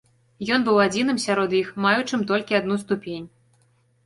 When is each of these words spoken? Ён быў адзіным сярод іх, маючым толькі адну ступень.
Ён 0.55 0.63
быў 0.69 0.79
адзіным 0.85 1.19
сярод 1.25 1.53
іх, 1.59 1.69
маючым 1.87 2.25
толькі 2.33 2.59
адну 2.63 2.79
ступень. 2.87 3.29